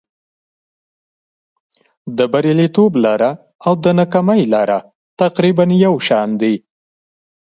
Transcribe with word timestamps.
د 2.17 2.19
بریالیتوب 2.33 2.91
لاره 3.05 3.31
او 3.65 3.73
د 3.83 3.85
ناکامۍ 3.99 4.41
لاره 4.53 4.79
تقریبا 5.21 5.65
یو 5.85 5.93
شان 6.07 6.29
دي. 6.41 6.55